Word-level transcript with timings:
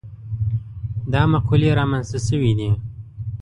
دا 1.13 1.21
مقولې 1.33 1.69
رامنځته 1.79 2.19
شوي 2.27 2.51
دي. 2.59 2.69